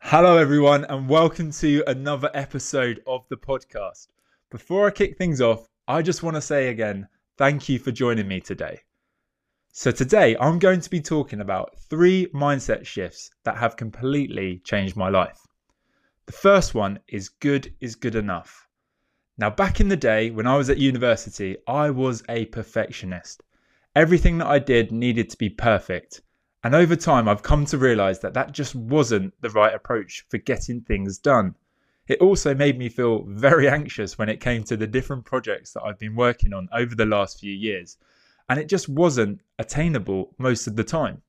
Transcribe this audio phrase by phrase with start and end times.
[0.00, 4.08] Hello, everyone, and welcome to another episode of the podcast.
[4.50, 7.06] Before I kick things off, I just want to say again,
[7.38, 8.80] thank you for joining me today.
[9.72, 14.96] So, today I'm going to be talking about three mindset shifts that have completely changed
[14.96, 15.38] my life.
[16.26, 18.65] The first one is good is good enough.
[19.38, 23.42] Now, back in the day when I was at university, I was a perfectionist.
[23.94, 26.22] Everything that I did needed to be perfect.
[26.64, 30.38] And over time, I've come to realize that that just wasn't the right approach for
[30.38, 31.54] getting things done.
[32.08, 35.82] It also made me feel very anxious when it came to the different projects that
[35.82, 37.98] I've been working on over the last few years.
[38.48, 41.20] And it just wasn't attainable most of the time.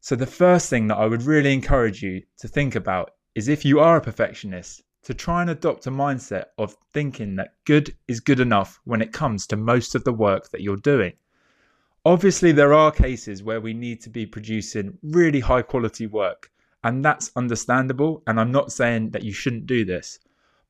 [0.00, 3.64] So, the first thing that I would really encourage you to think about is if
[3.64, 8.20] you are a perfectionist, to try and adopt a mindset of thinking that good is
[8.20, 11.14] good enough when it comes to most of the work that you're doing.
[12.04, 16.50] Obviously, there are cases where we need to be producing really high quality work,
[16.84, 18.22] and that's understandable.
[18.26, 20.18] And I'm not saying that you shouldn't do this,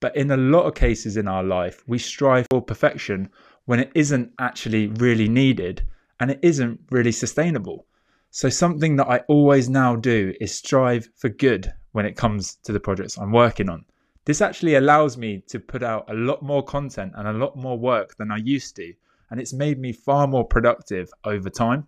[0.00, 3.28] but in a lot of cases in our life, we strive for perfection
[3.66, 5.86] when it isn't actually really needed
[6.18, 7.86] and it isn't really sustainable.
[8.32, 12.72] So, something that I always now do is strive for good when it comes to
[12.72, 13.84] the projects I'm working on.
[14.24, 17.78] This actually allows me to put out a lot more content and a lot more
[17.78, 18.94] work than I used to
[19.30, 21.86] and it's made me far more productive over time.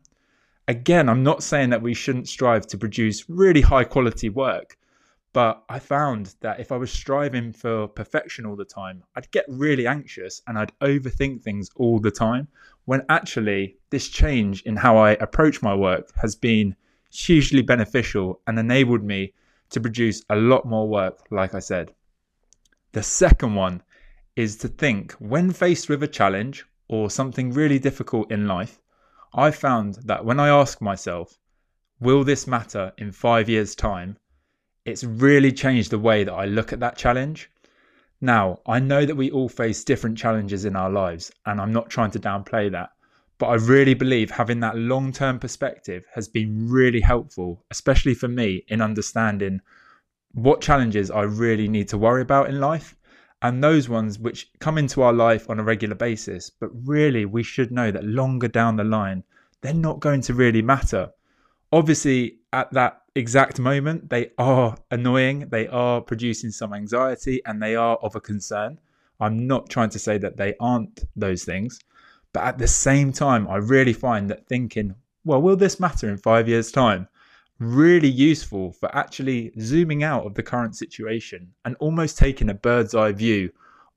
[0.68, 4.76] Again, I'm not saying that we shouldn't strive to produce really high quality work,
[5.32, 9.44] but I found that if I was striving for perfection all the time, I'd get
[9.48, 12.48] really anxious and I'd overthink things all the time.
[12.84, 16.74] When actually, this change in how I approach my work has been
[17.12, 19.34] hugely beneficial and enabled me
[19.70, 21.92] to produce a lot more work, like I said.
[22.92, 23.82] The second one
[24.36, 28.80] is to think when faced with a challenge or something really difficult in life,
[29.34, 31.38] I found that when I ask myself,
[32.00, 34.18] will this matter in five years' time?
[34.84, 37.50] It's really changed the way that I look at that challenge.
[38.20, 41.90] Now, I know that we all face different challenges in our lives, and I'm not
[41.90, 42.90] trying to downplay that,
[43.36, 48.28] but I really believe having that long term perspective has been really helpful, especially for
[48.28, 49.60] me in understanding
[50.36, 52.94] what challenges I really need to worry about in life
[53.40, 56.50] and those ones which come into our life on a regular basis.
[56.50, 59.24] But really, we should know that longer down the line,
[59.62, 61.10] they're not going to really matter.
[61.72, 67.74] Obviously, at that exact moment, they are annoying, they are producing some anxiety, and they
[67.74, 68.78] are of a concern.
[69.18, 71.80] I'm not trying to say that they aren't those things.
[72.34, 76.18] But at the same time, I really find that thinking, well, will this matter in
[76.18, 77.08] five years' time?
[77.58, 82.94] Really useful for actually zooming out of the current situation and almost taking a bird's
[82.94, 83.50] eye view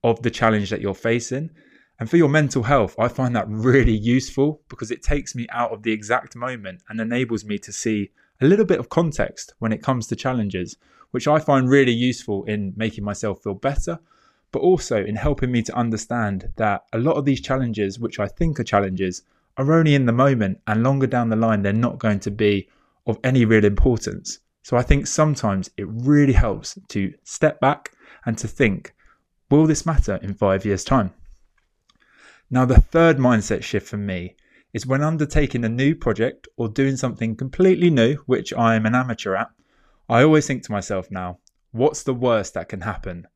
[0.04, 1.50] of the challenge that you're facing.
[2.00, 5.72] And for your mental health, I find that really useful because it takes me out
[5.72, 9.74] of the exact moment and enables me to see a little bit of context when
[9.74, 10.78] it comes to challenges,
[11.12, 14.00] which I find really useful in making myself feel better,
[14.54, 18.28] but also in helping me to understand that a lot of these challenges, which I
[18.28, 19.24] think are challenges,
[19.58, 22.70] are only in the moment and longer down the line, they're not going to be
[23.10, 24.40] of any real importance.
[24.62, 27.92] So I think sometimes it really helps to step back
[28.26, 28.94] and to think,
[29.50, 31.12] will this matter in five years' time?
[32.52, 34.36] Now, the third mindset shift for me
[34.74, 38.96] is when undertaking a new project or doing something completely new, which I am an
[38.96, 39.50] amateur at,
[40.08, 41.40] I always think to myself now,
[41.72, 43.28] what's the worst that can happen?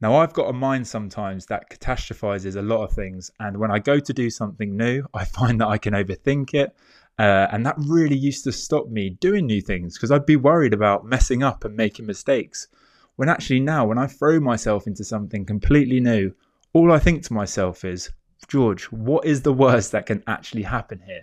[0.00, 3.30] Now, I've got a mind sometimes that catastrophizes a lot of things.
[3.40, 6.74] And when I go to do something new, I find that I can overthink it
[7.18, 10.74] uh, and that really used to stop me doing new things because I'd be worried
[10.74, 12.68] about messing up and making mistakes.
[13.16, 16.32] When actually, now, when I throw myself into something completely new,
[16.72, 18.10] all I think to myself is,
[18.48, 21.22] George, what is the worst that can actually happen here?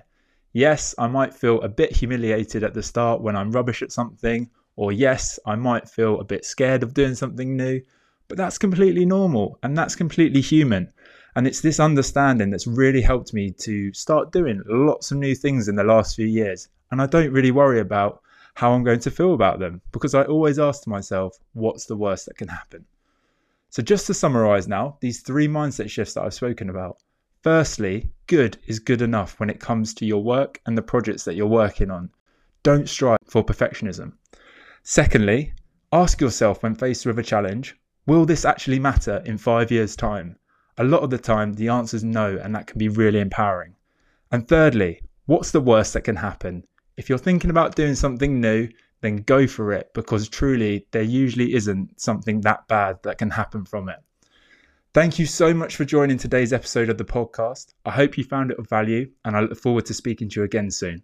[0.54, 4.50] Yes, I might feel a bit humiliated at the start when I'm rubbish at something,
[4.78, 7.82] or yes, I might feel a bit scared of doing something new,
[8.30, 10.92] but that's completely normal and that's completely human.
[11.36, 15.68] And it's this understanding that's really helped me to start doing lots of new things
[15.68, 16.68] in the last few years.
[16.92, 18.22] And I don't really worry about
[18.56, 22.26] how I'm going to feel about them because I always ask myself, what's the worst
[22.26, 22.86] that can happen?
[23.70, 26.98] So, just to summarize now, these three mindset shifts that I've spoken about.
[27.42, 31.36] Firstly, good is good enough when it comes to your work and the projects that
[31.36, 32.10] you're working on.
[32.64, 34.14] Don't strive for perfectionism.
[34.84, 35.54] Secondly,
[35.94, 40.36] ask yourself when faced with a challenge, will this actually matter in five years' time?
[40.82, 43.76] A lot of the time, the answer is no, and that can be really empowering.
[44.32, 46.64] And thirdly, what's the worst that can happen?
[46.98, 48.68] If you're thinking about doing something new,
[49.02, 53.64] then go for it because truly there usually isn't something that bad that can happen
[53.64, 54.00] from it.
[54.96, 57.76] Thank you so much for joining today's episode of the podcast.
[57.86, 60.46] I hope you found it of value and I look forward to speaking to you
[60.46, 61.04] again soon.